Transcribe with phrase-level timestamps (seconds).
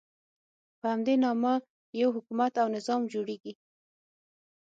[0.79, 1.53] په همدې نامه
[2.01, 3.53] یو حکومت او نظام جوړېږي.